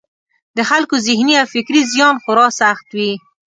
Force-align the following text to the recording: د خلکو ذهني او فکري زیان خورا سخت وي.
د 0.57 0.59
خلکو 0.69 0.95
ذهني 1.07 1.33
او 1.41 1.47
فکري 1.53 1.81
زیان 1.93 2.15
خورا 2.23 2.47
سخت 2.61 2.87
وي. 2.97 3.11